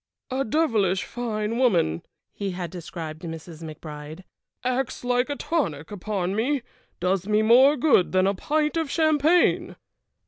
"A 0.31 0.43
devilish 0.43 1.03
fine 1.03 1.59
woman," 1.59 2.01
he 2.33 2.49
had 2.49 2.71
described 2.71 3.21
Mrs. 3.21 3.61
McBride. 3.61 4.23
"Acts 4.63 5.03
like 5.03 5.29
a 5.29 5.35
tonic 5.35 5.91
upon 5.91 6.35
me; 6.35 6.63
does 6.99 7.27
me 7.27 7.43
more 7.43 7.77
good 7.77 8.11
than 8.11 8.25
a 8.25 8.33
pint 8.33 8.77
of 8.77 8.89
champagne!" 8.89 9.75